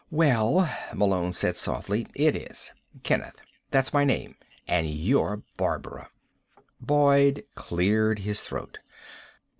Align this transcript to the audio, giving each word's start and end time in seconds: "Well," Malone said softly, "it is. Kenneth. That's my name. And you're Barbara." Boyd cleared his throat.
"Well," 0.09 0.67
Malone 0.95 1.31
said 1.31 1.55
softly, 1.55 2.07
"it 2.15 2.35
is. 2.35 2.71
Kenneth. 3.03 3.35
That's 3.69 3.93
my 3.93 4.03
name. 4.03 4.35
And 4.67 4.89
you're 4.89 5.43
Barbara." 5.57 6.09
Boyd 6.79 7.43
cleared 7.53 8.17
his 8.17 8.41
throat. 8.41 8.79